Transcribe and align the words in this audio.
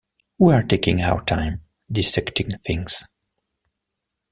We're 0.39 0.63
taking 0.63 1.03
our 1.03 1.23
time, 1.23 1.61
dissecting 1.91 2.49
things. 2.65 3.03